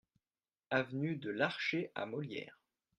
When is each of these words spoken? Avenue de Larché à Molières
Avenue 0.71 1.15
de 1.15 1.29
Larché 1.29 1.91
à 1.93 2.07
Molières 2.07 2.57